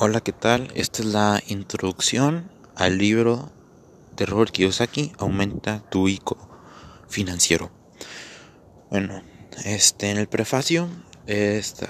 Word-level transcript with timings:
Hola, 0.00 0.20
¿qué 0.20 0.30
tal? 0.30 0.70
Esta 0.76 1.02
es 1.02 1.08
la 1.08 1.42
introducción 1.48 2.52
al 2.76 2.98
libro 2.98 3.50
de 4.16 4.26
Robert 4.26 4.52
Kiyosaki, 4.52 5.10
Aumenta 5.18 5.80
tu 5.90 6.06
ICO 6.06 6.38
financiero. 7.08 7.72
Bueno, 8.90 9.24
este 9.64 10.12
en 10.12 10.18
el 10.18 10.28
prefacio 10.28 10.88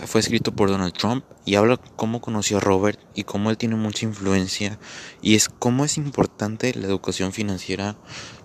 fue 0.06 0.20
escrito 0.20 0.50
por 0.50 0.68
Donald 0.68 0.94
Trump 0.94 1.24
y 1.44 1.54
habla 1.54 1.76
cómo 1.94 2.20
conoció 2.20 2.56
a 2.56 2.60
Robert 2.60 2.98
y 3.14 3.22
cómo 3.22 3.50
él 3.50 3.56
tiene 3.56 3.76
mucha 3.76 4.04
influencia 4.04 4.80
y 5.22 5.36
es 5.36 5.48
cómo 5.48 5.84
es 5.84 5.96
importante 5.96 6.74
la 6.74 6.88
educación 6.88 7.32
financiera 7.32 7.96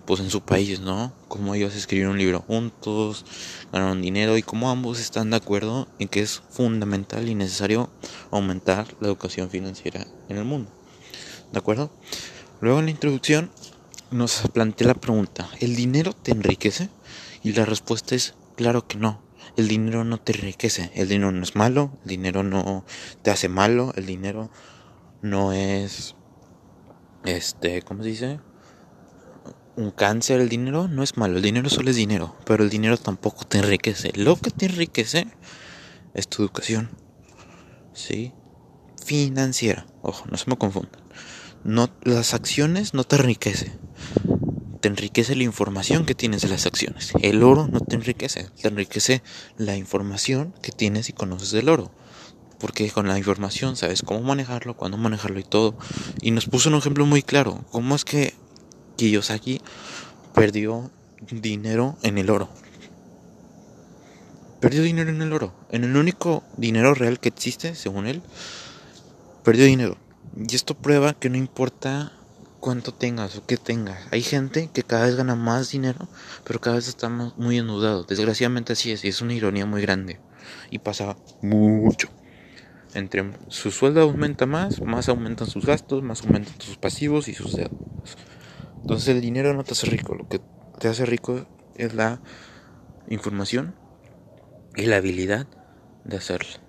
pues 0.06 0.20
en 0.20 0.30
su 0.30 0.42
país, 0.42 0.78
¿no? 0.78 1.12
Cómo 1.26 1.56
ellos 1.56 1.74
escribieron 1.74 2.12
un 2.12 2.18
libro 2.18 2.44
juntos, 2.46 3.24
ganaron 3.72 4.02
dinero 4.02 4.38
y 4.38 4.42
cómo 4.42 4.70
ambos 4.70 5.00
están 5.00 5.30
de 5.30 5.36
acuerdo 5.36 5.88
en 5.98 6.06
que 6.06 6.20
es 6.20 6.42
fundamental 6.50 7.28
y 7.28 7.34
necesario 7.34 7.90
aumentar 8.30 8.86
la 9.00 9.08
educación 9.08 9.50
financiera 9.50 10.06
en 10.28 10.36
el 10.36 10.44
mundo. 10.44 10.70
¿De 11.50 11.58
acuerdo? 11.58 11.90
Luego 12.60 12.78
en 12.78 12.84
la 12.84 12.92
introducción 12.92 13.50
nos 14.12 14.42
plantea 14.52 14.86
la 14.86 14.94
pregunta, 14.94 15.48
¿el 15.58 15.74
dinero 15.74 16.12
te 16.12 16.30
enriquece? 16.30 16.88
Y 17.42 17.52
la 17.52 17.64
respuesta 17.64 18.14
es 18.14 18.34
claro 18.54 18.86
que 18.86 18.96
no 18.96 19.24
el 19.56 19.68
dinero 19.68 20.04
no 20.04 20.18
te 20.18 20.32
enriquece, 20.32 20.90
el 20.94 21.08
dinero 21.08 21.32
no 21.32 21.42
es 21.42 21.56
malo, 21.56 21.92
el 22.02 22.08
dinero 22.08 22.42
no 22.42 22.84
te 23.22 23.30
hace 23.30 23.48
malo, 23.48 23.92
el 23.96 24.06
dinero 24.06 24.50
no 25.22 25.52
es, 25.52 26.16
este, 27.24 27.82
¿cómo 27.82 28.02
se 28.02 28.08
dice? 28.10 28.40
Un 29.76 29.90
cáncer, 29.90 30.40
el 30.40 30.48
dinero 30.48 30.88
no 30.88 31.02
es 31.02 31.16
malo, 31.16 31.36
el 31.36 31.42
dinero 31.42 31.68
solo 31.68 31.90
es 31.90 31.96
dinero, 31.96 32.36
pero 32.44 32.64
el 32.64 32.70
dinero 32.70 32.96
tampoco 32.96 33.44
te 33.44 33.58
enriquece. 33.58 34.12
Lo 34.14 34.36
que 34.36 34.50
te 34.50 34.66
enriquece 34.66 35.26
es 36.14 36.28
tu 36.28 36.42
educación, 36.42 36.90
¿sí? 37.92 38.32
Financiera, 39.04 39.86
ojo, 40.02 40.26
no 40.30 40.36
se 40.36 40.48
me 40.48 40.56
confundan. 40.56 41.02
No, 41.64 41.88
las 42.02 42.34
acciones 42.34 42.94
no 42.94 43.04
te 43.04 43.16
enriquecen 43.16 43.72
te 44.84 44.88
enriquece 44.88 45.34
la 45.34 45.44
información 45.44 46.04
que 46.04 46.14
tienes 46.14 46.42
de 46.42 46.48
las 46.48 46.66
acciones. 46.66 47.14
El 47.22 47.42
oro 47.42 47.66
no 47.66 47.80
te 47.80 47.96
enriquece, 47.96 48.50
te 48.60 48.68
enriquece 48.68 49.22
la 49.56 49.78
información 49.78 50.52
que 50.60 50.72
tienes 50.72 51.08
y 51.08 51.14
conoces 51.14 51.52
del 51.52 51.70
oro. 51.70 51.90
Porque 52.58 52.90
con 52.90 53.08
la 53.08 53.16
información 53.16 53.76
sabes 53.76 54.02
cómo 54.02 54.20
manejarlo, 54.20 54.76
cuándo 54.76 54.98
manejarlo 54.98 55.40
y 55.40 55.42
todo. 55.42 55.74
Y 56.20 56.32
nos 56.32 56.44
puso 56.44 56.68
un 56.68 56.74
ejemplo 56.74 57.06
muy 57.06 57.22
claro. 57.22 57.64
¿Cómo 57.70 57.94
es 57.94 58.04
que 58.04 58.34
Kiyosaki 58.98 59.62
perdió 60.34 60.90
dinero 61.30 61.96
en 62.02 62.18
el 62.18 62.28
oro? 62.28 62.50
Perdió 64.60 64.82
dinero 64.82 65.08
en 65.08 65.22
el 65.22 65.32
oro. 65.32 65.54
En 65.70 65.84
el 65.84 65.96
único 65.96 66.44
dinero 66.58 66.92
real 66.92 67.20
que 67.20 67.30
existe, 67.30 67.74
según 67.74 68.06
él, 68.06 68.20
perdió 69.44 69.64
dinero. 69.64 69.96
Y 70.36 70.54
esto 70.54 70.74
prueba 70.74 71.14
que 71.14 71.30
no 71.30 71.38
importa 71.38 72.12
cuánto 72.64 72.94
tengas 72.94 73.36
o 73.36 73.44
qué 73.44 73.58
tengas. 73.58 73.98
Hay 74.10 74.22
gente 74.22 74.70
que 74.72 74.82
cada 74.82 75.04
vez 75.04 75.16
gana 75.16 75.34
más 75.34 75.70
dinero, 75.70 76.08
pero 76.44 76.62
cada 76.62 76.76
vez 76.76 76.88
está 76.88 77.10
muy 77.10 77.58
endeudado. 77.58 78.04
Desgraciadamente 78.04 78.72
así 78.72 78.90
es, 78.90 79.04
y 79.04 79.08
es 79.08 79.20
una 79.20 79.34
ironía 79.34 79.66
muy 79.66 79.82
grande. 79.82 80.18
Y 80.70 80.78
pasa 80.78 81.14
mucho. 81.42 82.08
Entre 82.94 83.22
su 83.48 83.70
sueldo 83.70 84.00
aumenta 84.00 84.46
más, 84.46 84.80
más 84.80 85.10
aumentan 85.10 85.46
sus 85.46 85.66
gastos, 85.66 86.02
más 86.02 86.22
aumentan 86.22 86.58
sus 86.58 86.78
pasivos 86.78 87.28
y 87.28 87.34
sus 87.34 87.54
deudas. 87.54 88.16
Entonces 88.80 89.08
el 89.08 89.20
dinero 89.20 89.52
no 89.52 89.62
te 89.62 89.72
hace 89.72 89.86
rico, 89.86 90.14
lo 90.14 90.26
que 90.26 90.40
te 90.78 90.88
hace 90.88 91.04
rico 91.04 91.46
es 91.74 91.92
la 91.92 92.22
información 93.10 93.74
y 94.74 94.86
la 94.86 94.96
habilidad 94.96 95.46
de 96.04 96.16
hacerlo, 96.16 96.60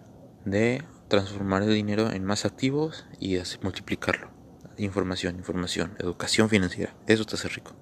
de 0.44 0.84
transformar 1.08 1.64
el 1.64 1.74
dinero 1.74 2.12
en 2.12 2.26
más 2.26 2.44
activos 2.44 3.06
y 3.18 3.38
multiplicarlo 3.62 4.34
información, 4.78 5.36
información, 5.36 5.95
educación 6.00 6.50
financiera. 6.50 6.94
Eso 7.08 7.26
te 7.26 7.36
hace 7.36 7.50
rico. 7.50 7.76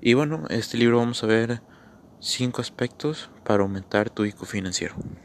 Y 0.00 0.14
bueno, 0.14 0.44
este 0.50 0.78
libro 0.78 0.98
vamos 0.98 1.22
a 1.22 1.26
ver 1.26 1.62
cinco 2.20 2.60
aspectos 2.60 3.30
para 3.44 3.62
aumentar 3.62 4.10
tu 4.10 4.24
ICO 4.24 4.46
financiero. 4.46 4.94